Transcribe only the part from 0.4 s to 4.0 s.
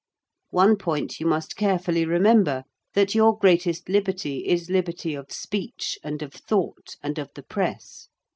One point you must carefully remember, that your greatest